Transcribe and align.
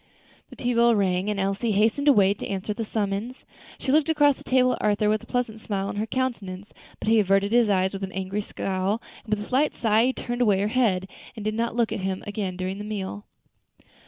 The 0.49 0.55
tea 0.55 0.73
bell 0.73 0.95
rang, 0.95 1.29
and 1.29 1.39
Elsie 1.39 1.73
hastened 1.73 2.07
away 2.07 2.33
to 2.33 2.47
answer 2.47 2.73
the 2.73 2.83
summons. 2.83 3.45
She 3.77 3.91
looked 3.91 4.09
across 4.09 4.35
the 4.37 4.43
table 4.43 4.71
at 4.73 4.81
Arthur 4.81 5.09
with 5.09 5.21
a 5.21 5.27
pleasant 5.27 5.59
smile 5.61 5.89
on 5.89 5.97
her 5.97 6.07
countenance, 6.07 6.73
but 6.97 7.07
he 7.07 7.19
averted 7.19 7.51
his 7.51 7.69
eyes 7.69 7.93
with 7.93 8.01
an 8.01 8.11
angry 8.11 8.41
scowl; 8.41 8.99
and 9.23 9.31
with 9.35 9.45
a 9.45 9.47
slight 9.47 9.75
sigh 9.75 10.07
she 10.07 10.13
turned 10.13 10.41
away 10.41 10.59
her 10.59 10.69
head, 10.69 11.07
and 11.35 11.45
did 11.45 11.53
not 11.53 11.75
look 11.75 11.91
at 11.91 11.99
him 11.99 12.23
again 12.25 12.57
during 12.57 12.79
the 12.79 12.83
meal. 12.83 13.27